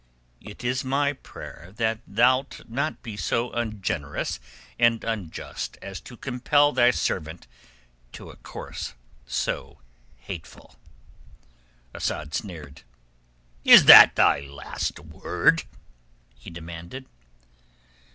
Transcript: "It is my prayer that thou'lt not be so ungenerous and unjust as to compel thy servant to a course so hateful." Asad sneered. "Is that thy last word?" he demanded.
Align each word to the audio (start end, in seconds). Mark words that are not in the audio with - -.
"It 0.41 0.63
is 0.63 0.83
my 0.83 1.13
prayer 1.13 1.73
that 1.75 1.99
thou'lt 2.07 2.67
not 2.67 3.03
be 3.03 3.15
so 3.15 3.51
ungenerous 3.51 4.39
and 4.79 5.03
unjust 5.03 5.77
as 5.79 6.01
to 6.01 6.17
compel 6.17 6.71
thy 6.71 6.89
servant 6.89 7.45
to 8.13 8.31
a 8.31 8.35
course 8.35 8.95
so 9.27 9.77
hateful." 10.15 10.77
Asad 11.93 12.33
sneered. 12.33 12.81
"Is 13.63 13.85
that 13.85 14.15
thy 14.15 14.39
last 14.39 14.99
word?" 14.99 15.65
he 16.33 16.49
demanded. 16.49 17.05